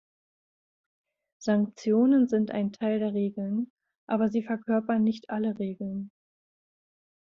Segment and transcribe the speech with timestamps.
[1.43, 3.71] Sanktionen sind ein Teil der Regeln,
[4.07, 6.09] aber sie verkörpern nicht alle Regeln.